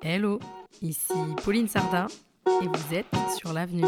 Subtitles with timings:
[0.00, 0.38] Hello,
[0.80, 1.12] ici
[1.44, 2.06] Pauline Sardin
[2.46, 3.06] et vous êtes
[3.36, 3.84] sur l'avenue.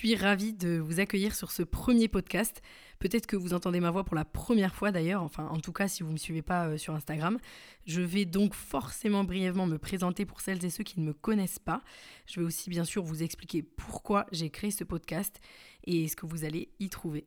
[0.00, 2.62] Suis ravie de vous accueillir sur ce premier podcast.
[3.00, 5.88] Peut-être que vous entendez ma voix pour la première fois d'ailleurs, enfin en tout cas
[5.88, 7.36] si vous ne me suivez pas euh, sur Instagram.
[7.84, 11.58] Je vais donc forcément brièvement me présenter pour celles et ceux qui ne me connaissent
[11.58, 11.82] pas.
[12.24, 15.38] Je vais aussi bien sûr vous expliquer pourquoi j'ai créé ce podcast
[15.84, 17.26] et ce que vous allez y trouver.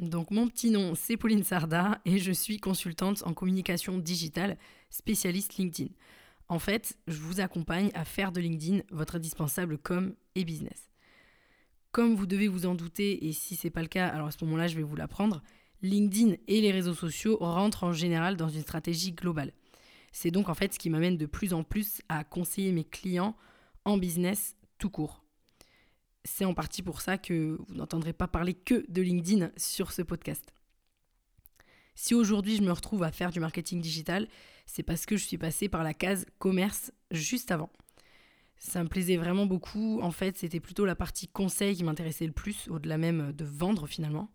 [0.00, 4.58] Donc mon petit nom c'est Pauline Sarda et je suis consultante en communication digitale,
[4.90, 5.92] spécialiste LinkedIn.
[6.48, 10.88] En fait, je vous accompagne à faire de LinkedIn votre indispensable com et business.
[11.90, 14.30] Comme vous devez vous en douter, et si ce n'est pas le cas, alors à
[14.30, 15.42] ce moment-là, je vais vous l'apprendre,
[15.82, 19.52] LinkedIn et les réseaux sociaux rentrent en général dans une stratégie globale.
[20.12, 23.36] C'est donc en fait ce qui m'amène de plus en plus à conseiller mes clients
[23.84, 25.22] en business tout court.
[26.24, 30.02] C'est en partie pour ça que vous n'entendrez pas parler que de LinkedIn sur ce
[30.02, 30.52] podcast.
[31.94, 34.28] Si aujourd'hui je me retrouve à faire du marketing digital,
[34.66, 37.70] c'est parce que je suis passée par la case commerce juste avant.
[38.58, 40.00] Ça me plaisait vraiment beaucoup.
[40.02, 43.86] En fait, c'était plutôt la partie conseil qui m'intéressait le plus, au-delà même de vendre
[43.86, 44.30] finalement.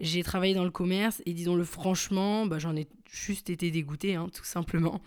[0.00, 4.28] J'ai travaillé dans le commerce et disons-le franchement, bah, j'en ai juste été dégoûtée, hein,
[4.34, 5.00] tout simplement,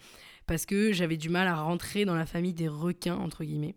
[0.46, 3.76] parce que j'avais du mal à rentrer dans la famille des requins, entre guillemets.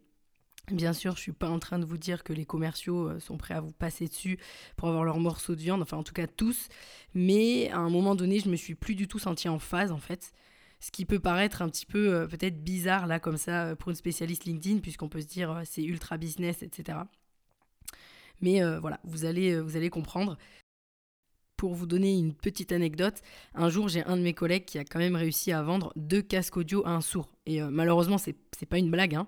[0.70, 3.36] Bien sûr, je suis pas en train de vous dire que les commerciaux euh, sont
[3.36, 4.38] prêts à vous passer dessus
[4.76, 6.68] pour avoir leur morceau de viande, enfin en tout cas tous,
[7.12, 9.98] mais à un moment donné, je me suis plus du tout sentie en phase en
[9.98, 10.32] fait
[10.80, 13.90] ce qui peut paraître un petit peu euh, peut-être bizarre là comme ça euh, pour
[13.90, 16.98] une spécialiste LinkedIn, puisqu'on peut se dire euh, c'est ultra business, etc.
[18.42, 20.38] Mais voilà, vous allez, vous allez comprendre.
[21.58, 23.20] Pour vous donner une petite anecdote,
[23.54, 26.22] un jour j'ai un de mes collègues qui a quand même réussi à vendre deux
[26.22, 27.28] casques audio à un sourd.
[27.44, 29.14] Et malheureusement, c'est, c'est pas une blague.
[29.14, 29.26] Hein.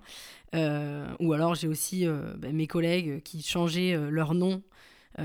[1.19, 4.63] ou alors j'ai aussi bah, mes collègues qui changeaient leur nom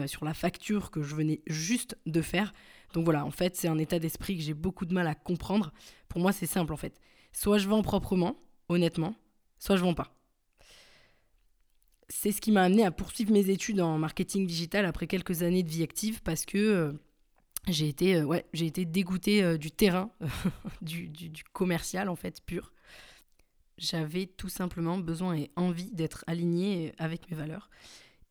[0.05, 2.53] sur la facture que je venais juste de faire.
[2.95, 5.73] Donc voilà, en fait, c'est un état d'esprit que j'ai beaucoup de mal à comprendre.
[6.09, 6.99] Pour moi, c'est simple en fait.
[7.33, 8.37] Soit je vends proprement,
[8.69, 9.15] honnêtement,
[9.59, 10.15] soit je vends pas.
[12.09, 15.63] C'est ce qui m'a amené à poursuivre mes études en marketing digital après quelques années
[15.63, 16.93] de vie active parce que euh,
[17.67, 20.11] j'ai été, euh, ouais, été dégoûtée euh, du terrain,
[20.83, 22.73] du, du, commercial en fait, pur.
[23.77, 27.69] J'avais tout simplement besoin et envie d'être alignée avec mes valeurs.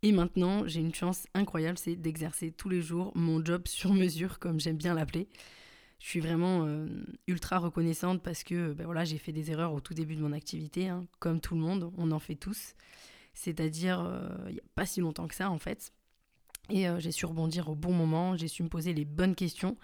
[0.04, 4.40] Et maintenant, j'ai une chance incroyable, c'est d'exercer tous les jours mon job sur mesure,
[4.40, 5.28] comme j'aime bien l'appeler.
[6.00, 6.88] Je suis vraiment euh,
[7.26, 10.32] ultra reconnaissante parce que ben voilà, j'ai fait des erreurs au tout début de mon
[10.32, 12.76] activité, hein, comme tout le monde, on en fait tous.
[13.34, 15.92] C'est-à-dire, euh, il n'y a pas si longtemps que ça, en fait.
[16.70, 19.78] Et euh, j'ai su rebondir au bon moment, j'ai su me poser les bonnes questions.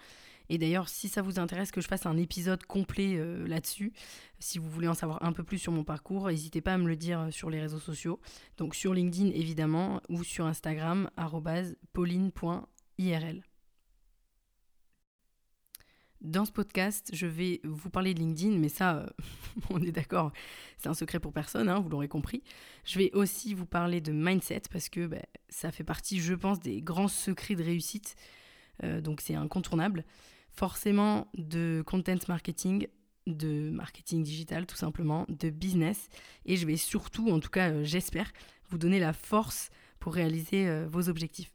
[0.48, 3.92] Et d'ailleurs, si ça vous intéresse que je fasse un épisode complet euh, là-dessus,
[4.38, 6.86] si vous voulez en savoir un peu plus sur mon parcours, n'hésitez pas à me
[6.86, 8.20] le dire euh, sur les réseaux sociaux.
[8.58, 11.10] Donc sur LinkedIn évidemment, ou sur Instagram,
[11.92, 13.42] pauline.irl.
[16.20, 19.06] Dans ce podcast, je vais vous parler de LinkedIn, mais ça, euh,
[19.70, 20.32] on est d'accord,
[20.78, 22.42] c'est un secret pour personne, hein, vous l'aurez compris.
[22.84, 25.18] Je vais aussi vous parler de mindset, parce que bah,
[25.48, 28.16] ça fait partie, je pense, des grands secrets de réussite.
[28.82, 30.04] donc c'est incontournable
[30.54, 32.86] forcément de content marketing,
[33.26, 36.08] de marketing digital tout simplement, de business.
[36.46, 38.32] Et je vais surtout, en tout cas euh, j'espère,
[38.70, 41.50] vous donner la force pour réaliser euh, vos objectifs.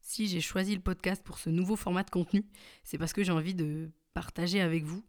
[0.00, 2.44] Si j'ai choisi le podcast pour ce nouveau format de contenu,
[2.82, 5.04] c'est parce que j'ai envie de partager avec vous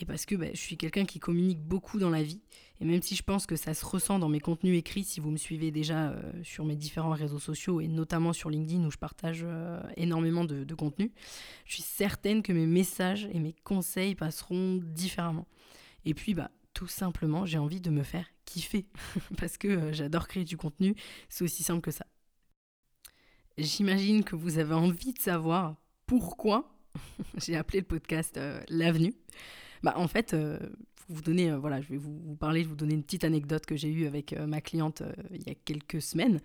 [0.00, 2.40] et parce que bah, je suis quelqu'un qui communique beaucoup dans la vie.
[2.80, 5.30] Et même si je pense que ça se ressent dans mes contenus écrits, si vous
[5.30, 8.96] me suivez déjà euh, sur mes différents réseaux sociaux et notamment sur LinkedIn où je
[8.96, 11.12] partage euh, énormément de, de, contenu,
[11.66, 15.46] je suis certaine que mes messages et mes conseils passeront différemment.
[16.06, 18.86] Et puis, bah, tout simplement, j'ai envie de me faire kiffer
[19.36, 20.94] parce que euh, j'adore créer du contenu.
[21.28, 22.06] C'est aussi simple que ça.
[23.58, 26.72] J'imagine que vous avez envie de savoir pourquoi
[27.36, 29.14] j'ai appelé le podcast L'avenue.
[29.82, 30.58] Bah, en fait, euh,
[31.08, 33.66] vous donner, euh, voilà, je vais vous, parler, je vais vous donner une petite anecdote
[33.66, 35.02] que j'ai eue avec euh, ma cliente
[35.32, 36.40] il y a quelques semaines.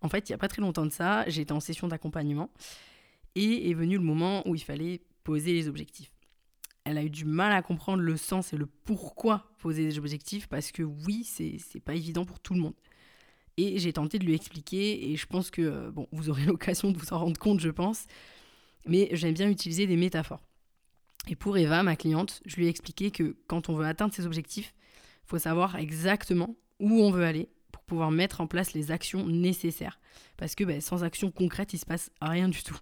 [0.00, 2.50] En fait, il n'y a pas très longtemps de ça, j'étais en session d'accompagnement
[3.34, 6.12] et est venu le moment où il fallait poser les objectifs.
[6.84, 10.46] Elle a eu du mal à comprendre le sens et le pourquoi poser des objectifs
[10.46, 12.74] parce que oui, c'est pas évident pour tout le monde.
[13.56, 16.98] Et j'ai tenté de lui expliquer et je pense que, bon, vous aurez l'occasion de
[16.98, 18.06] vous en rendre compte, je pense,
[18.86, 20.45] mais j'aime bien utiliser des métaphores.
[21.26, 24.26] Et pour Eva, ma cliente, je lui ai expliqué que quand on veut atteindre ses
[24.26, 24.74] objectifs,
[25.24, 29.26] il faut savoir exactement où on veut aller pour pouvoir mettre en place les actions
[29.26, 29.98] nécessaires.
[30.36, 32.78] Parce que ben, sans action concrète, il ne se passe rien du tout.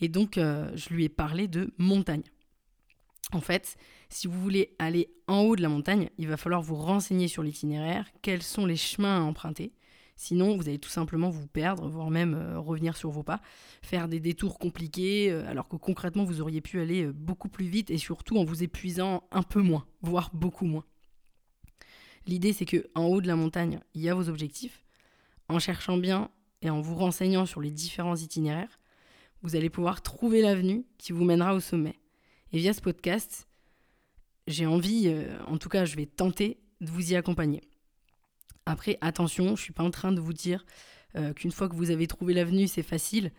[0.00, 2.22] Et donc, euh, je lui ai parlé de montagne.
[3.32, 3.76] En fait,
[4.08, 7.42] si vous voulez aller en haut de la montagne, il va falloir vous renseigner sur
[7.42, 9.72] l'itinéraire, quels sont les chemins à emprunter.
[10.20, 13.40] Sinon, vous allez tout simplement vous perdre, voire même euh, revenir sur vos pas,
[13.82, 17.66] faire des détours compliqués, euh, alors que concrètement, vous auriez pu aller euh, beaucoup plus
[17.66, 20.84] vite et surtout en vous épuisant un peu moins, voire beaucoup moins.
[22.26, 24.84] L'idée, c'est que en haut de la montagne, il y a vos objectifs.
[25.48, 26.32] En cherchant bien
[26.62, 28.80] et en vous renseignant sur les différents itinéraires,
[29.42, 31.94] vous allez pouvoir trouver l'avenue qui vous mènera au sommet.
[32.52, 33.48] Et via ce podcast,
[34.48, 35.14] j'ai envie,
[35.46, 37.62] en tout cas je vais tenter de vous y accompagner.
[38.68, 40.64] Après, attention, je ne suis pas en train de vous dire
[41.16, 43.32] euh, qu'une fois que vous avez trouvé l'avenue, c'est facile.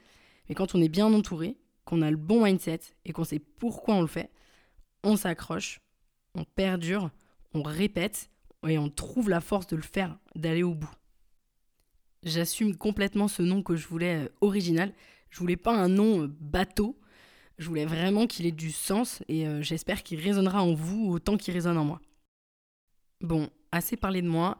[0.48, 3.96] Mais quand on est bien entouré, qu'on a le bon mindset et qu'on sait pourquoi
[3.96, 4.32] on le fait,
[5.04, 5.80] on s'accroche,
[6.36, 7.10] on perdure,
[7.54, 8.30] on répète
[8.68, 10.94] et on trouve la force de le faire, d'aller au bout.
[12.24, 14.94] J'assume complètement ce nom que je voulais euh, original.
[15.30, 17.00] Je voulais pas un nom bateau
[17.60, 21.38] je voulais vraiment qu'il ait du sens et euh, j'espère qu'il résonnera en vous autant
[21.38, 22.00] qu'il résonne en moi.
[23.20, 24.58] Bon, assez parlé de moi.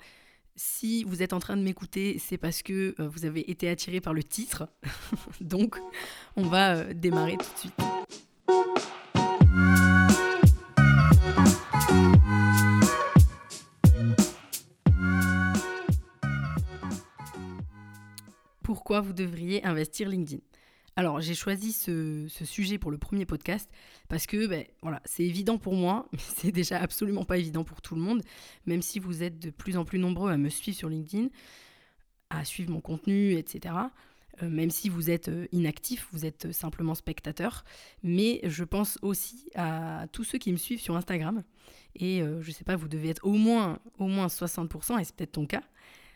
[0.62, 4.02] Si vous êtes en train de m'écouter, c'est parce que euh, vous avez été attiré
[4.02, 4.68] par le titre.
[5.40, 5.78] Donc,
[6.36, 7.74] on va euh, démarrer tout de suite.
[18.62, 20.42] Pourquoi vous devriez investir LinkedIn?
[21.00, 23.72] Alors, j'ai choisi ce, sujet pour le premier podcast
[24.10, 27.82] parce que ben, voilà, c'est évident pour moi, mais c'est déjà absolument pas évident pour
[27.82, 28.22] tout le monde,
[28.66, 31.30] même si vous êtes de plus en plus nombreux à me suivre sur LinkedIn,
[32.30, 33.76] à suivre mon contenu, etc.
[34.44, 37.64] Euh, même si vous êtes euh, inactif, vous êtes simplement spectateur.
[38.04, 41.44] Mais je pense aussi à tous ceux qui me suivent sur Instagram.
[41.96, 45.16] Et euh, je sais pas, vous devez être au moins, au moins 60%, et c'est
[45.16, 45.64] peut-être ton cas,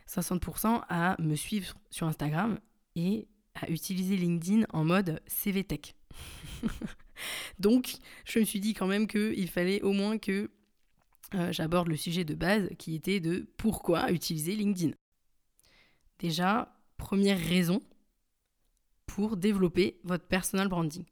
[0.09, 2.59] 60% à me suivre sur Instagram
[2.97, 5.95] et à utiliser LinkedIn en mode CV Tech.
[7.59, 7.95] Donc,
[8.25, 10.49] je me suis dit quand même qu'il fallait au moins que
[11.35, 14.93] euh, j'aborde le sujet de base qui était de pourquoi utiliser LinkedIn.
[16.19, 17.81] Déjà, première raison
[19.05, 21.05] pour développer votre personal branding.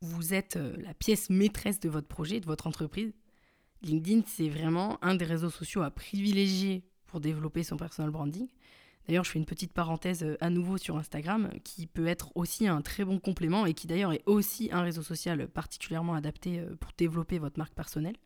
[0.00, 3.12] Vous êtes euh, la pièce maîtresse de votre projet, de votre entreprise.
[3.82, 8.48] LinkedIn, c'est vraiment un des réseaux sociaux à privilégier pour développer son personal branding.
[9.08, 12.68] D'ailleurs, je fais une petite parenthèse euh, à nouveau sur Instagram, qui peut être aussi
[12.68, 16.76] un très bon complément et qui d'ailleurs est aussi un réseau social particulièrement adapté euh,
[16.78, 18.16] pour développer votre marque personnelle.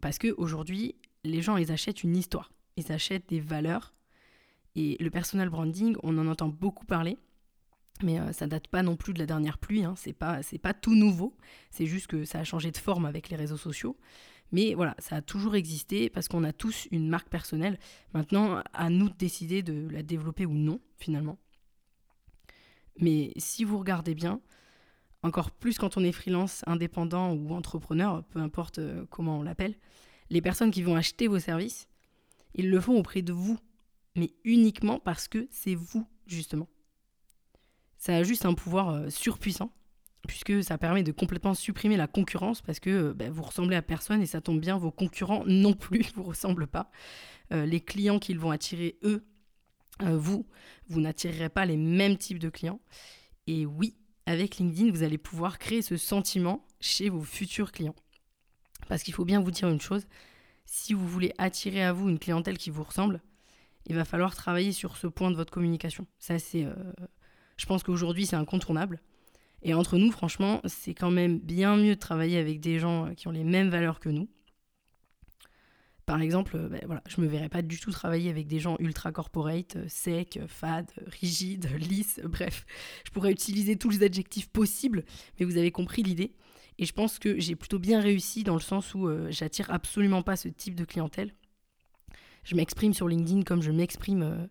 [0.00, 3.94] Parce qu'aujourd'hui, les gens, ils achètent une histoire, ils achètent des valeurs.
[4.74, 7.16] Et le personal branding, on en entend beaucoup parler,
[8.02, 9.94] mais euh, ça date pas non plus de la dernière pluie, hein.
[9.96, 11.36] c'est pas, pas tout nouveau,
[11.70, 13.96] c'est juste que ça a changé de forme avec les réseaux sociaux.
[14.52, 17.78] Mais voilà, ça a toujours existé parce qu'on a tous une marque personnelle.
[18.14, 21.38] Maintenant, à nous de décider de la développer ou non, finalement.
[23.00, 24.40] Mais si vous regardez bien,
[25.22, 29.76] encore plus quand on est freelance, indépendant ou entrepreneur, peu importe euh, comment on l'appelle,
[30.30, 31.88] les personnes qui vont acheter vos services,
[32.54, 33.58] ils le font auprès de vous,
[34.16, 36.68] mais uniquement parce que c'est vous, justement.
[37.98, 39.72] Ça a juste un pouvoir euh, surpuissant
[40.28, 43.82] puisque ça permet de complètement supprimer la concurrence parce que euh, bah, vous ressemblez à
[43.82, 46.92] personne et ça tombe bien, vos concurrents non plus vous ressemblent pas.
[47.50, 49.24] Euh, les clients qu'ils vont attirer, eux,
[50.02, 50.46] euh, vous,
[50.88, 52.80] vous n'attirerez pas les mêmes types de clients.
[53.46, 53.96] Et oui,
[54.26, 57.96] avec LinkedIn, vous allez pouvoir créer ce sentiment chez vos futurs clients.
[58.88, 60.06] Parce qu'il faut bien vous dire une chose,
[60.66, 63.22] si vous voulez attirer à vous une clientèle qui vous ressemble,
[63.86, 66.06] il va falloir travailler sur ce point de votre communication.
[66.18, 66.66] C'est,
[67.56, 69.00] je pense qu'aujourd'hui, c'est incontournable.
[69.62, 73.14] Et entre nous, franchement, c'est quand même bien mieux de travailler avec des gens euh,
[73.14, 74.28] qui ont les mêmes valeurs que nous.
[76.06, 78.60] Par exemple, euh, ben voilà, je ne me verrais pas du tout travailler avec des
[78.60, 82.66] gens ultra corporate, euh, secs, fades, rigides, lisses, bref.
[83.04, 85.04] Je pourrais utiliser tous les adjectifs possibles,
[85.38, 86.34] mais vous avez compris l'idée.
[86.78, 90.36] Et je pense que j'ai plutôt bien réussi dans le sens où j'attire absolument pas
[90.36, 91.34] ce type de clientèle.
[92.44, 94.48] Je m'exprime sur LinkedIn comme je m'exprime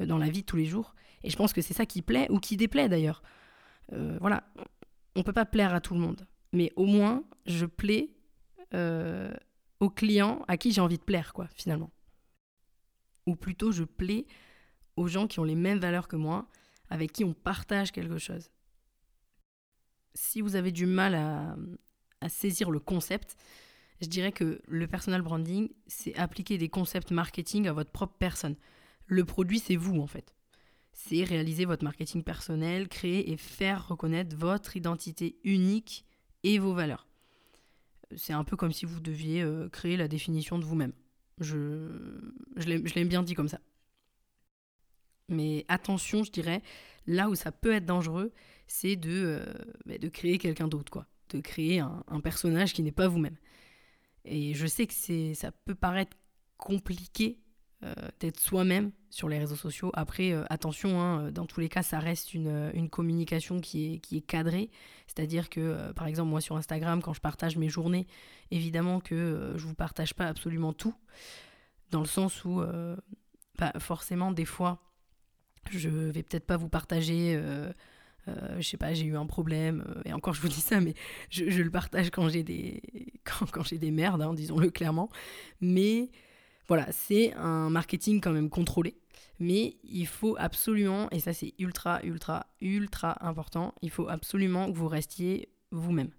[0.00, 0.94] dans la vie de tous les jours.
[1.24, 3.22] Et je pense que c'est ça qui plaît ou qui déplaît d'ailleurs.
[3.92, 4.44] Euh, voilà,
[5.14, 8.10] on peut pas plaire à tout le monde, mais au moins je plais
[8.74, 9.32] euh,
[9.80, 11.90] aux clients à qui j'ai envie de plaire, quoi, finalement.
[13.26, 14.26] Ou plutôt, je plais
[14.96, 16.48] aux gens qui ont les mêmes valeurs que moi,
[16.90, 18.50] avec qui on partage quelque chose.
[20.14, 21.56] Si vous avez du mal à,
[22.20, 23.36] à saisir le concept,
[24.00, 28.56] je dirais que le personal branding, c'est appliquer des concepts marketing à votre propre personne.
[29.06, 30.34] Le produit, c'est vous, en fait
[30.98, 36.04] c'est réaliser votre marketing personnel, créer et faire reconnaître votre identité unique
[36.42, 37.06] et vos valeurs.
[38.16, 40.92] C'est un peu comme si vous deviez euh, créer la définition de vous-même.
[41.38, 41.88] Je,
[42.56, 43.60] je l'aime bien dit comme ça.
[45.28, 46.62] Mais attention, je dirais,
[47.06, 48.32] là où ça peut être dangereux,
[48.66, 49.54] c'est de, euh,
[49.86, 51.06] bah, de créer quelqu'un d'autre, quoi.
[51.28, 53.36] de créer un, personnage qui n'est pas vous-même.
[54.24, 56.16] Et je sais que ça peut paraître
[56.56, 57.38] compliqué
[57.84, 59.90] euh, d'être soi-même sur les réseaux sociaux.
[59.94, 63.98] Après, euh, attention, hein, dans tous les cas, ça reste une, une communication qui est,
[63.98, 64.70] qui est cadrée.
[65.06, 68.06] C'est-à-dire que, euh, par exemple, moi sur Instagram, quand je partage mes journées,
[68.50, 70.94] évidemment que je ne vous partage pas absolument tout,
[71.90, 72.62] dans le sens où,
[73.58, 74.82] bah, forcément, des fois,
[75.70, 77.40] je vais peut-être pas vous partager
[78.28, 80.80] euh, je sais pas, j'ai eu un problème, euh, et encore je vous dis ça,
[80.80, 80.94] mais
[81.30, 82.82] je, le partage quand j'ai des,
[83.52, 85.08] quand, j'ai des merdes, hein, disons-le clairement.
[85.60, 86.10] Mais
[86.68, 88.94] voilà, c'est un marketing quand même contrôlé.
[89.40, 94.76] Mais il faut absolument, et ça c'est ultra, ultra, ultra important, il faut absolument que
[94.76, 96.10] vous restiez vous-même.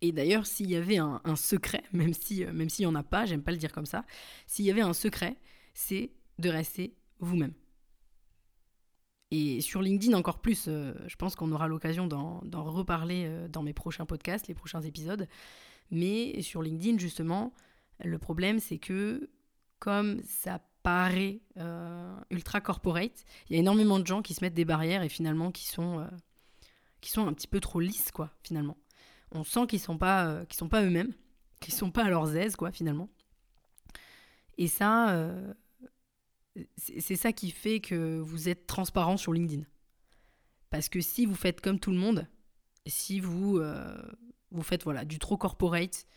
[0.00, 3.02] Et d'ailleurs, s'il y avait un, secret, même si euh, même s'il n'y en a
[3.02, 4.04] pas, j'aime pas le dire comme ça,
[4.46, 5.36] s'il y avait un secret,
[5.74, 7.54] c'est de rester vous-même.
[9.30, 13.62] Et sur LinkedIn encore plus, euh, je pense qu'on aura l'occasion d'en reparler euh, dans
[13.62, 15.28] mes prochains podcasts, les prochains épisodes.
[15.90, 17.52] Mais sur LinkedIn, justement,
[18.04, 19.30] le problème, c'est que
[19.78, 24.54] comme ça paraît euh, ultra corporate, il y a énormément de gens qui se mettent
[24.54, 26.06] des barrières et finalement qui sont,
[27.00, 28.76] qui sont un petit peu trop lisses, quoi, finalement.
[29.32, 31.12] On sent qu'ils sont pas, sont pas eux-mêmes,
[31.60, 33.08] qu'ils sont pas à leurs aises, quoi, finalement.
[34.56, 35.30] Et ça,
[36.76, 39.64] c'est ça qui fait que vous êtes transparent sur LinkedIn.
[40.70, 42.26] Parce que si vous faites comme tout le monde,
[42.86, 43.96] si vous, euh,
[44.50, 46.08] vous faites voilà, du trop corporate, euh,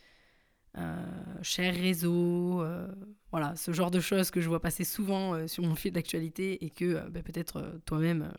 [1.42, 2.88] cher réseau, euh,
[3.30, 6.70] voilà, ce genre de choses que je vois passer souvent sur mon fil d'actualité et
[6.70, 8.32] que bah, peut-être toi-même,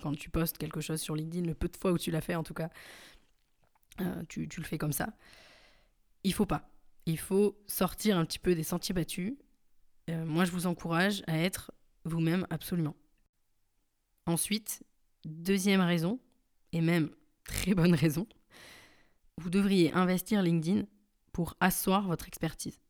[0.00, 2.34] quand tu postes quelque chose sur LinkedIn, le peu de fois où tu l'as fait
[2.34, 2.70] en tout cas,
[4.28, 5.08] tu, tu le fais comme ça.
[6.24, 6.70] Il faut pas.
[7.06, 9.34] Il faut sortir un petit peu des sentiers battus
[10.08, 11.72] euh, moi, je vous encourage à être
[12.04, 12.96] vous-même absolument.
[14.26, 14.82] Ensuite,
[15.24, 16.18] deuxième raison,
[16.72, 17.10] et même
[17.44, 18.26] très bonne raison,
[19.36, 20.84] vous devriez investir LinkedIn
[21.38, 22.80] pour asseoir votre expertise.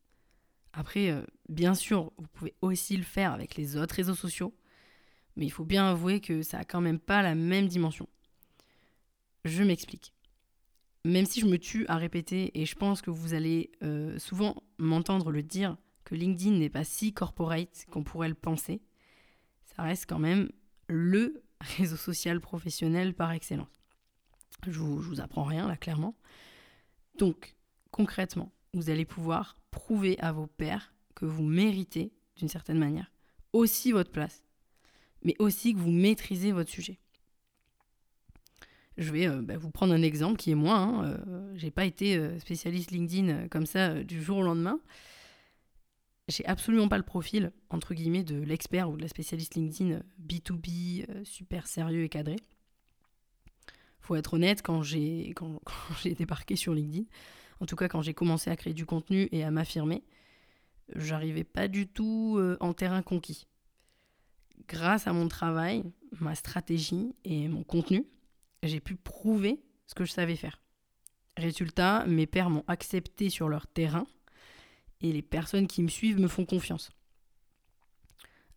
[0.73, 4.55] Après, euh, bien sûr, vous pouvez aussi le faire avec les autres réseaux sociaux,
[5.35, 8.09] mais il faut bien avouer que ça n'a quand même pas la même dimension.
[9.45, 10.15] Je m'explique.
[11.05, 14.63] Même si je me tue à répéter, et je pense que vous allez euh, souvent
[14.79, 18.81] m'entendre le dire, que LinkedIn n'est pas si corporate qu'on pourrait le penser,
[19.75, 20.49] ça reste quand même
[20.87, 21.43] le
[21.77, 23.83] réseau social professionnel par excellence.
[24.65, 26.15] Je vous, vous apprends rien là, clairement.
[27.19, 27.55] Donc,
[27.91, 33.11] concrètement, vous allez pouvoir prouver à vos pairs que vous méritez, d'une certaine manière,
[33.53, 34.43] aussi votre place,
[35.23, 36.99] mais aussi que vous maîtrisez votre sujet.
[38.97, 40.75] Je vais euh, bah, vous prendre un exemple qui est moi.
[40.75, 44.79] Hein, euh, j'ai pas été euh, spécialiste LinkedIn comme ça du jour au lendemain
[46.29, 51.05] j'ai absolument pas le profil, entre guillemets, de l'expert ou de la spécialiste LinkedIn B2B,
[51.09, 52.37] euh, super sérieux et cadré.
[53.99, 55.59] Faut être honnête, quand j'ai, quand,
[56.03, 57.05] j'ai débarqué sur LinkedIn,
[57.59, 60.03] en tout cas quand j'ai commencé à créer du contenu et à m'affirmer,
[60.95, 63.47] j'arrivais pas du tout euh, en terrain conquis.
[64.67, 65.83] Grâce à mon travail,
[66.19, 68.05] ma stratégie et mon contenu,
[68.63, 70.61] j'ai pu prouver ce que je savais faire.
[71.37, 74.05] Résultat, mes pairs m'ont accepté sur leur terrain
[75.01, 76.91] et les personnes qui me suivent me font confiance.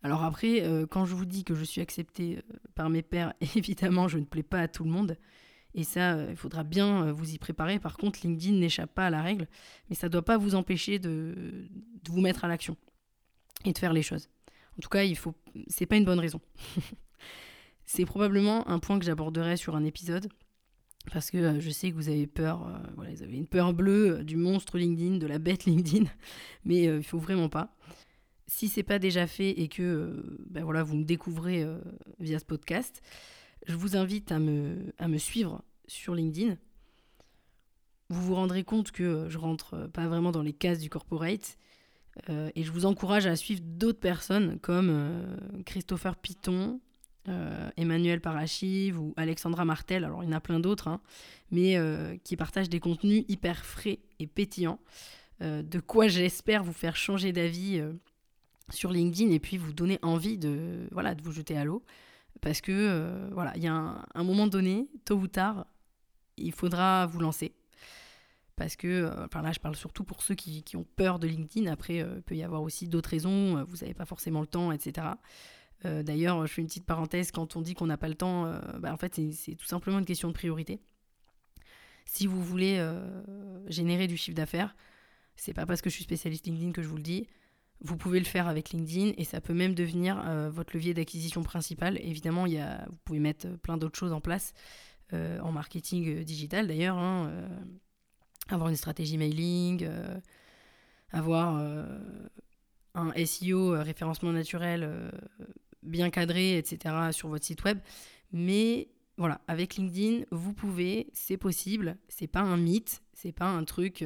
[0.03, 3.35] Alors après, euh, quand je vous dis que je suis acceptée euh, par mes pairs,
[3.57, 5.17] évidemment, je ne plais pas à tout le monde.
[5.75, 7.79] Et ça, euh, il faudra bien vous y préparer.
[7.79, 9.47] Par contre, LinkedIn n'échappe pas à la règle,
[9.89, 11.69] mais ça ne doit pas vous empêcher de,
[12.09, 12.77] vous mettre à l'action
[13.65, 14.29] et de faire les choses.
[14.79, 15.35] En tout cas, il faut.
[15.69, 16.41] C'est pas une bonne raison.
[17.85, 20.29] c'est probablement un point que j'aborderai sur un épisode
[21.11, 23.73] parce que euh, je sais que vous avez peur, euh, voilà, vous avez une peur
[23.73, 26.05] bleue euh, du monstre LinkedIn, de la bête LinkedIn,
[26.65, 27.75] mais il faut vraiment pas.
[28.47, 31.67] Si c'est pas déjà fait et que ben voilà, vous me découvrez
[32.19, 33.01] via ce podcast,
[33.67, 36.57] je vous invite à me, suivre sur LinkedIn.
[38.09, 41.59] Vous vous rendrez compte que je rentre pas vraiment dans les cases du corporate.
[42.29, 46.81] et je vous encourage à suivre d'autres personnes comme Christopher Piton,
[47.29, 51.01] euh, Emmanuel Parachive ou Alexandra Martel, alors il y en a plein d'autres, hein,
[51.53, 54.81] mais euh, qui partagent des contenus hyper frais et pétillants,
[55.41, 57.81] euh, de quoi j'espère vous faire changer d'avis
[58.71, 61.85] sur LinkedIn et puis vous donner envie de, voilà, de vous jeter à l'eau.
[62.41, 65.67] Parce que voilà, il y a un, moment donné, tôt ou tard,
[66.37, 67.55] il faudra vous lancer.
[68.57, 71.71] Parce que, enfin là, je parle surtout pour ceux qui, qui ont peur de LinkedIn.
[71.71, 73.63] Après, il peut y avoir aussi d'autres raisons.
[73.65, 75.09] Vous n'avez pas forcément le temps, etc.
[75.85, 78.47] Euh, d'ailleurs, je fais une petite parenthèse, quand on dit qu'on n'a pas le temps,
[78.47, 80.81] euh, bah, en fait, c'est tout simplement une question de priorité.
[82.05, 84.75] Si vous voulez euh, générer du chiffre d'affaires,
[85.37, 87.27] c'est pas parce que je suis spécialiste LinkedIn que je vous le dis.
[87.85, 91.99] Vous pouvez le faire avec LinkedIn et ça peut même devenir votre levier d'acquisition principal.
[92.01, 94.55] Évidemment, y a, vous pouvez mettre plein d'autres choses en place.
[95.13, 96.97] en marketing digital d'ailleurs.
[96.97, 97.33] Hein,
[98.49, 99.89] avoir une stratégie mailing,
[101.11, 101.57] avoir
[102.95, 105.13] un SEO, référencement naturel
[105.83, 107.11] bien cadré, etc.
[107.13, 107.79] sur votre site web.
[108.33, 113.65] Mais voilà, avec LinkedIn, vous pouvez, c'est possible, c'est pas un mythe, c'est pas un
[113.65, 114.05] truc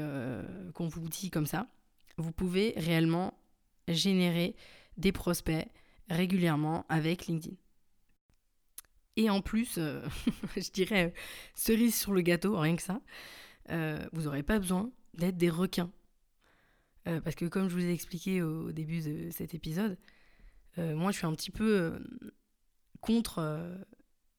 [0.75, 1.69] qu'on vous dit comme ça.
[2.19, 3.35] Vous pouvez réellement
[3.89, 4.57] générer
[4.97, 5.69] des prospects
[6.09, 7.57] régulièrement avec LinkedIn.
[9.17, 10.03] Et en plus, euh,
[10.57, 11.21] je dirais euh,
[11.55, 13.01] cerise sur le gâteau, rien que ça,
[13.71, 15.91] euh, vous n'aurez pas besoin d'être des requins.
[17.05, 19.97] parce que comme je vous ai expliqué au début de cet épisode,
[20.77, 21.99] moi je suis un petit peu
[23.01, 23.79] contre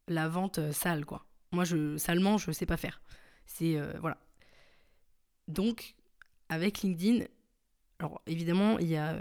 [0.08, 1.26] la vente sale, quoi.
[1.52, 3.02] Moi, je, salement, je ne sais pas faire.
[3.46, 4.20] C'est, voilà.
[5.48, 5.96] Donc,
[6.50, 7.26] avec LinkedIn,
[8.00, 9.18] alors évidemment, il y a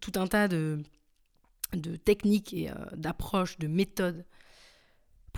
[0.00, 0.82] tout un tas de,
[1.72, 4.24] de techniques et d'approches, de méthodes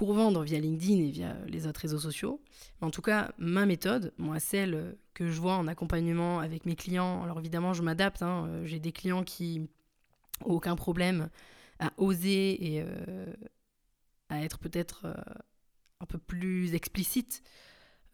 [0.00, 2.40] pour vendre via LinkedIn et via les autres réseaux sociaux.
[2.80, 6.74] Mais en tout cas, ma méthode, moi, celle que je vois en accompagnement avec mes
[6.74, 8.22] clients, alors évidemment, je m'adapte.
[8.22, 9.68] Hein, euh, j'ai des clients qui n'ont
[10.46, 11.28] aucun problème
[11.80, 13.26] à oser et euh,
[14.30, 15.14] à être peut-être euh,
[16.00, 17.42] un peu plus explicites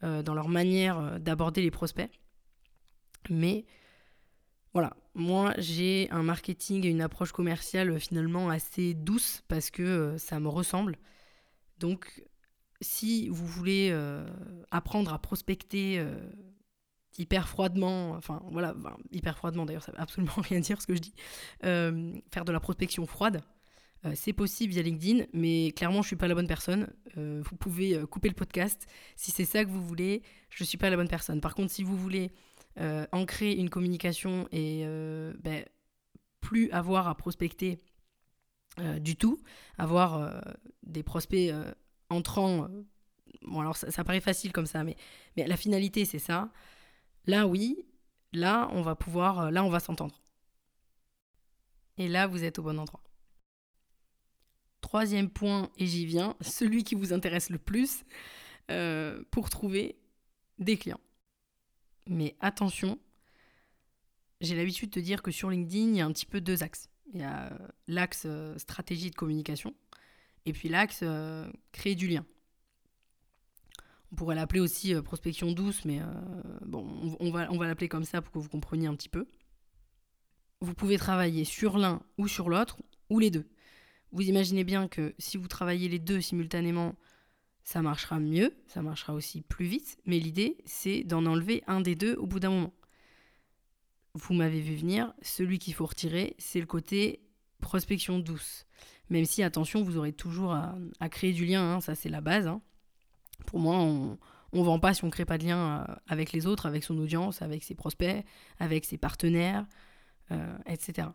[0.01, 2.11] dans leur manière d'aborder les prospects.
[3.31, 3.65] Mais
[4.73, 10.39] voilà, moi j'ai un marketing et une approche commerciale finalement assez douce parce que ça
[10.39, 10.97] me ressemble.
[11.79, 12.23] Donc,
[12.81, 14.25] si vous voulez euh,
[14.71, 16.15] apprendre à prospecter euh,
[17.17, 18.75] hyper froidement, enfin voilà,
[19.11, 21.13] hyper froidement d'ailleurs, ça veut absolument rien dire ce que je dis,
[21.63, 23.41] euh, faire de la prospection froide,
[24.13, 26.87] c'est possible via LinkedIn, mais clairement, je suis pas la bonne personne.
[27.17, 28.87] vous pouvez couper le podcast.
[29.17, 31.41] Si c'est ça que vous voulez, je suis pas la bonne personne.
[31.41, 32.31] Par contre, si vous voulez
[33.11, 34.85] ancrer une communication et
[35.39, 35.65] ben,
[36.39, 37.77] plus avoir à prospecter
[38.79, 39.41] euh, du tout.
[39.77, 40.39] Avoir euh,
[40.83, 41.73] des prospects euh,
[42.09, 42.69] entrants,
[43.41, 44.95] bon alors ça, paraît facile comme ça, mais
[45.35, 46.51] la finalité c'est ça.
[47.25, 47.83] Là oui,
[48.33, 50.21] là on va pouvoir, là on va s'entendre.
[51.97, 53.01] Et là vous êtes au bon endroit.
[54.81, 58.05] Troisième point, et j'y viens, celui qui vous intéresse le plus
[59.31, 59.97] pour trouver
[60.59, 60.99] des clients.
[62.07, 62.99] Mais attention,
[64.41, 66.89] j'ai l'habitude de dire que sur LinkedIn, il y a un petit peu deux axes.
[67.13, 69.73] Il y a euh, l'axe euh, stratégie de communication
[70.45, 72.25] et puis l'axe euh, créer du lien.
[74.11, 75.99] On pourrait l'appeler aussi prospection douce, mais
[76.65, 79.27] bon, on, va, on va l'appeler comme ça pour que vous compreniez un petit peu.
[80.61, 82.77] Vous pouvez travailler sur l'un ou sur l'autre,
[83.09, 83.45] ou les deux.
[84.13, 86.95] Vous imaginez bien que si vous travaillez les deux simultanément,
[87.67, 91.95] ça marchera mieux, ça marchera aussi plus vite, mais l'idée, c'est d'en enlever un des
[91.95, 92.73] deux au bout d'un moment
[94.13, 97.21] vous m'avez vu venir, celui qu'il faut retirer, c'est le côté
[97.59, 98.65] prospection douce.
[99.09, 102.47] Même si, attention, vous aurez toujours à, créer du lien, hein, ça c'est la base.
[102.47, 102.61] Hein.
[103.45, 104.17] Pour moi, on
[104.53, 106.83] ne vend pas si on ne crée pas de lien euh, avec les autres, avec
[106.85, 108.25] son audience, avec ses prospects,
[108.59, 109.65] avec ses partenaires,
[110.31, 111.09] euh, etc.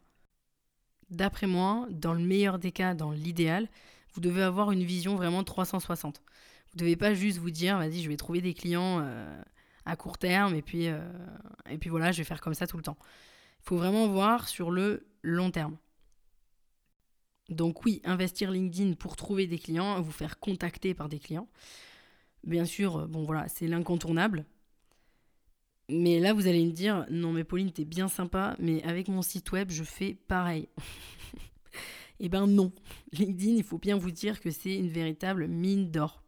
[1.11, 3.69] D'après moi, dans le meilleur des cas, dans l'idéal,
[4.15, 6.23] vous devez avoir une vision vraiment 360.
[6.73, 9.43] Vous devez pas juste vous dire, vas-y, je vais trouver des clients euh,
[9.85, 11.01] à court terme et puis, euh,
[11.69, 12.97] et puis voilà, je vais faire comme ça tout le temps.
[13.61, 15.77] Il faut vraiment voir sur le long terme.
[17.49, 21.49] Donc oui, investir LinkedIn pour trouver des clients, vous faire contacter par des clients.
[22.45, 24.45] Bien sûr, euh, bon voilà, c'est l'incontournable.
[25.89, 29.21] Mais là, vous allez me dire, non mais Pauline, t'es bien sympa, mais avec mon
[29.21, 30.69] site web, je fais pareil.
[32.25, 32.73] eh ben non,
[33.13, 36.23] LinkedIn, il faut bien vous dire que c'est une véritable mine d'or.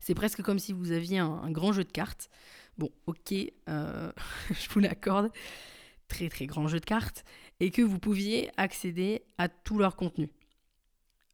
[0.00, 2.30] C'est presque comme si vous aviez un, grand jeu de cartes.
[2.78, 3.34] Bon, ok,
[3.68, 4.10] euh,
[4.50, 5.30] je vous l'accorde,
[6.08, 7.24] très très grand jeu de cartes,
[7.60, 10.30] et que vous pouviez accéder à tout leur contenu.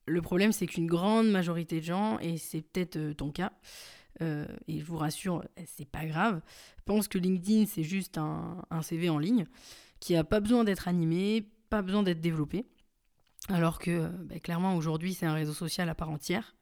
[0.07, 3.53] Le problème, c'est qu'une grande majorité de gens, et c'est peut-être euh, ton cas,
[4.23, 6.41] euh, et je vous rassure, c'est pas grave,
[6.85, 9.47] pensent que LinkedIn, c'est juste un, CV en ligne
[10.01, 12.67] qui n'a pas besoin d'être animé, pas besoin d'être développé.
[13.49, 16.57] Alors que bah, clairement, aujourd'hui, c'est un réseau social à part entière.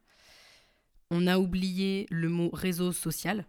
[1.11, 3.45] On a oublié le mot réseau social.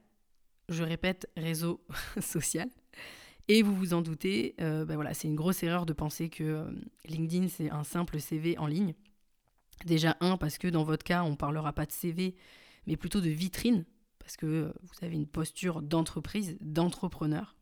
[0.68, 1.85] Je répète, réseau
[2.20, 2.68] social.
[3.49, 6.42] Et vous vous en doutez, euh, ben voilà, c'est une grosse erreur de penser que
[6.42, 6.70] euh,
[7.07, 8.94] LinkedIn, c'est un simple CV en ligne.
[9.85, 12.35] Déjà, un, parce que dans votre cas, on ne parlera pas de CV,
[12.87, 13.85] mais plutôt de vitrine,
[14.18, 17.55] parce que euh, vous avez une posture d'entreprise, d'entrepreneur.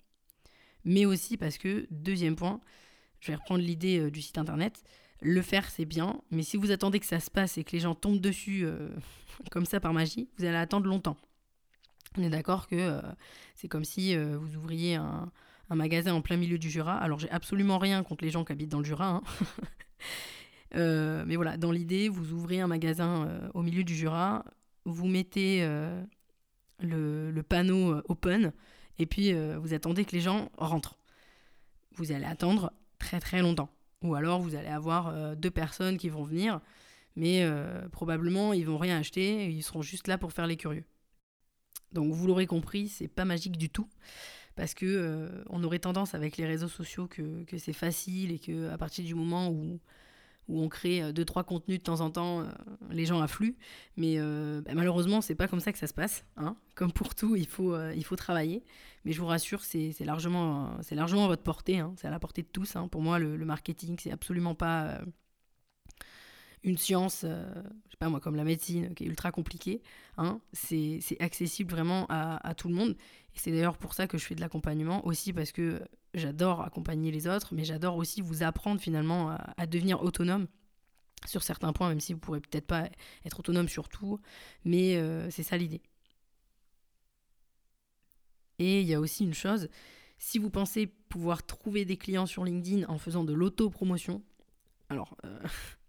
[0.85, 2.61] Mais aussi parce que, deuxième point,
[3.21, 4.83] je vais reprendre l'idée du site internet,
[5.25, 7.81] le faire c'est bien, mais si vous attendez que ça se passe et que les
[7.81, 8.67] gens tombent dessus
[9.51, 11.17] comme ça par magie, vous allez attendre longtemps.
[12.17, 13.03] On est d'accord que euh,
[13.55, 15.31] c'est comme si euh, vous ouvriez un,
[15.71, 16.97] magasin en plein milieu du Jura.
[16.97, 19.09] Alors j'ai absolument rien contre les gens qui habitent dans le Jura.
[19.09, 19.23] Hein.
[20.77, 24.45] Euh, mais voilà, dans l'idée, vous ouvrez un magasin au milieu du Jura.
[24.85, 26.03] vous mettez euh,
[26.81, 28.53] le, panneau open
[28.99, 30.99] et puis vous attendez que les gens rentrent.
[31.93, 33.71] Vous allez attendre très très longtemps.
[34.05, 36.61] Ou alors vous allez avoir deux personnes qui vont venir,
[37.17, 37.45] mais
[37.91, 40.85] probablement ils vont rien acheter, ils seront juste là pour faire les curieux.
[41.93, 43.89] Donc vous l'aurez compris, c'est pas magique du tout
[44.57, 48.71] parce que euh, on aurait tendance avec les réseaux sociaux que, c'est facile et que
[48.71, 49.81] à partir du moment où,
[50.49, 52.45] où on crée euh, deux trois contenus de temps en temps, euh,
[52.91, 53.57] les gens affluent.
[53.97, 56.25] Mais bah, malheureusement, c'est pas comme ça que ça se passe.
[56.37, 56.57] Hein.
[56.75, 58.63] Comme pour tout, il faut il faut travailler.
[59.05, 61.79] Mais je vous rassure, c'est largement c'est largement à votre portée.
[61.79, 61.95] Hein.
[61.97, 62.77] C'est à la portée de tous.
[62.77, 62.89] Hein.
[62.89, 65.01] Pour moi, le, le marketing, c'est absolument pas
[66.65, 67.53] une science, euh,
[67.87, 69.83] je sais pas moi, comme la médecine, qui est ultra compliquée,
[70.53, 72.97] c'est accessible vraiment à, tout le monde.
[73.35, 75.83] Et c'est d'ailleurs pour ça que je fais de l'accompagnement, aussi parce que
[76.15, 80.47] j'adore accompagner les autres, mais j'adore aussi vous apprendre finalement à, devenir autonome
[81.27, 82.89] sur certains points, même si vous pourrez peut-être pas
[83.25, 84.21] être autonome sur tout,
[84.65, 85.83] mais euh, c'est ça l'idée.
[88.59, 89.69] Et il y a aussi une chose,
[90.19, 94.23] si vous pensez pouvoir trouver des clients sur LinkedIn en faisant de l'auto-promotion,
[94.91, 95.41] alors euh,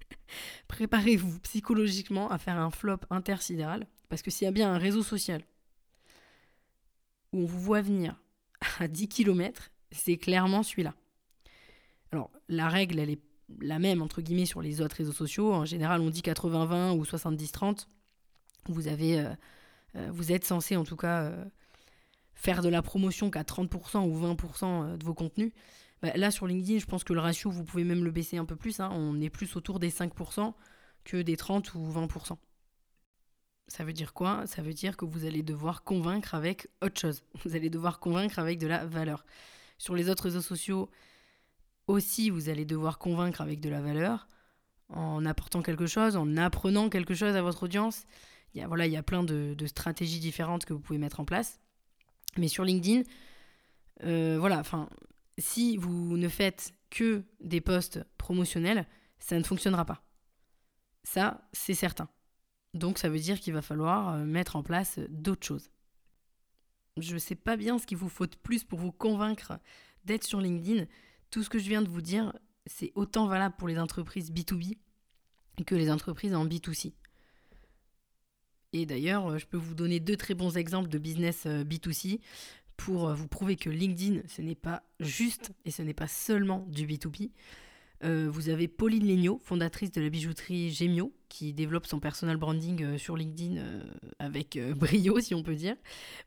[0.68, 3.88] préparez-vous psychologiquement à faire un flop intersidéral.
[4.10, 5.42] Parce que s'il y a bien un réseau social
[7.36, 8.20] où on vous voit venir
[8.80, 10.96] à 10 km, c'est clairement celui-là.
[12.12, 13.22] Alors, la règle, elle est
[13.62, 15.54] la même, entre guillemets, sur les autres réseaux sociaux.
[15.54, 17.88] En général, on dit 80-20 ou 70-30.
[18.70, 19.30] Vous, avez, euh,
[19.96, 21.46] euh, vous êtes censé, en tout cas, euh,
[22.34, 25.52] faire de la promotion qu'à 30% ou 20% de vos contenus.
[26.02, 28.46] Bah, là, sur LinkedIn, je pense que le ratio, vous pouvez même le baisser un
[28.46, 28.80] peu plus.
[28.80, 28.90] Hein.
[28.94, 30.54] On est plus autour des 5%
[31.04, 32.38] que des 30 ou 20%.
[33.68, 34.46] Ça veut dire quoi?
[34.48, 37.24] Ça veut dire que vous allez devoir convaincre avec autre chose.
[37.44, 39.26] Vous allez devoir convaincre avec de la valeur.
[39.78, 40.90] Sur les autres réseaux sociaux
[41.88, 44.28] aussi, vous allez devoir convaincre avec de la valeur
[44.90, 48.06] en apportant quelque chose, en apprenant quelque chose à votre audience.
[48.54, 51.20] Il y a, voilà, il y a plein de, stratégies différentes que vous pouvez mettre
[51.20, 51.60] en place.
[52.38, 53.04] Mais sur LinkedIn,
[54.04, 54.90] euh, voilà, enfin,
[55.38, 58.88] si vous ne faites que des posts promotionnels,
[59.20, 60.04] ça ne fonctionnera pas.
[61.04, 62.10] Ça, c'est certain.
[62.76, 65.72] Donc ça veut dire qu'il va falloir euh, mettre en place d'autres choses.
[66.98, 69.60] Je ne sais pas bien ce qu'il vous faut de plus pour vous convaincre
[70.06, 70.86] d'être sur LinkedIn.
[71.32, 72.32] Tout ce que je viens de vous dire,
[72.68, 74.78] c'est autant valable pour les entreprises B2B
[75.64, 76.94] que les entreprises en B2C.
[78.74, 82.20] Et d'ailleurs, euh, je peux vous donner deux très bons exemples de business euh, B2C
[82.76, 86.66] pour euh, vous prouver que LinkedIn, ce n'est pas juste et ce n'est pas seulement
[86.70, 87.32] du B2B.
[88.04, 92.84] Euh, vous avez Pauline Legnaud, fondatrice de la bijouterie Gemio, qui développe son personal branding
[92.84, 93.62] euh, sur LinkedIn
[94.20, 95.76] avec brio, si on peut dire.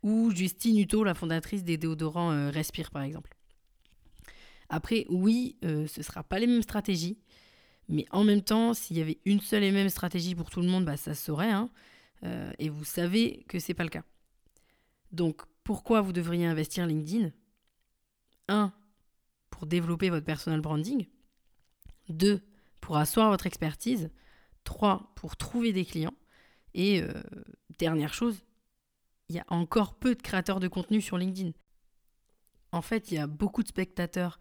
[0.03, 3.35] Ou Justine Hutto, la fondatrice des déodorants Respire, par exemple.
[4.69, 7.19] Après, oui, ce ne sera pas les mêmes stratégies.
[7.89, 10.69] Mais en même temps, s'il y avait une seule et même stratégie pour tout le
[10.69, 11.51] monde, bah, ça se saurait.
[11.51, 11.71] Hein.
[12.59, 14.03] et vous savez que ce n'est pas le cas.
[15.13, 17.31] Donc, pourquoi vous devriez investir LinkedIn?
[18.49, 18.73] 1.
[19.51, 21.07] Pour développer votre personal branding.
[22.09, 22.41] 2.
[22.81, 24.11] Pour asseoir votre expertise.
[24.65, 25.13] 3.
[25.15, 26.15] Pour trouver des clients.
[26.75, 27.13] Et euh,
[27.79, 28.45] dernière chose,
[29.29, 31.53] il y a encore peu de créateurs de contenu sur LinkedIn.
[32.73, 34.39] En fait, il y a beaucoup de spectateurs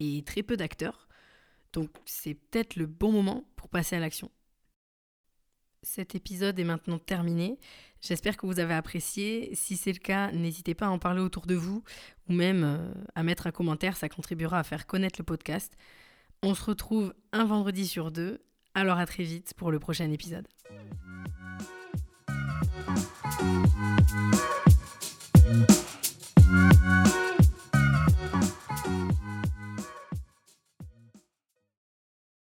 [0.00, 1.08] et très peu d'acteurs.
[1.72, 4.30] Donc c'est peut-être le bon moment pour passer à l'action.
[5.82, 7.58] Cet épisode est maintenant terminé.
[8.00, 9.54] J'espère que vous avez apprécié.
[9.54, 11.84] Si c'est le cas, n'hésitez pas à en parler autour de vous
[12.28, 15.76] ou même euh, à mettre un commentaire, ça contribuera à faire connaître le podcast.
[16.42, 18.40] On se retrouve un vendredi sur deux,
[18.74, 20.46] alors à très vite pour le prochain épisode.